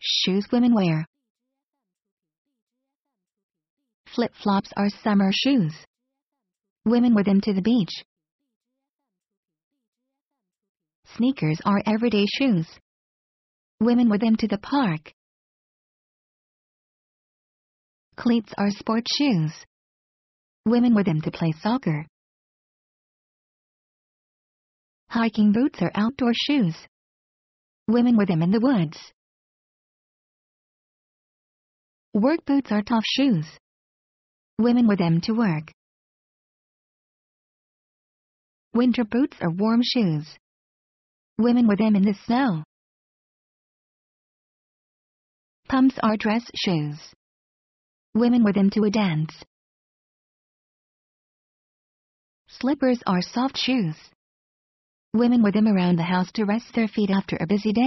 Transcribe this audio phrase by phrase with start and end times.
[0.00, 1.06] Shoes women wear.
[4.14, 5.74] Flip-flops are summer shoes.
[6.86, 8.02] Women wear them to the beach.
[11.16, 12.66] Sneakers are everyday shoes.
[13.78, 15.12] Women wear them to the park.
[18.16, 19.52] Cleats are sport shoes.
[20.64, 22.06] Women wear them to play soccer.
[25.08, 26.76] Hiking boots are outdoor shoes.
[27.86, 28.98] Women wear them in the woods.
[32.14, 33.46] Work boots are tough shoes.
[34.58, 35.72] Women wear them to work.
[38.74, 40.26] Winter boots are warm shoes.
[41.38, 42.64] Women wear them in the snow.
[45.68, 46.98] Pumps are dress shoes.
[48.14, 49.32] Women wear them to a dance.
[52.48, 53.94] Slippers are soft shoes.
[55.14, 57.80] Women wear them around the house to rest their feet after a busy day.